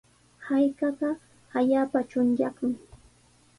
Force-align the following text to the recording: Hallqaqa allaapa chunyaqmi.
Hallqaqa 0.45 1.09
allaapa 1.57 1.99
chunyaqmi. 2.09 2.73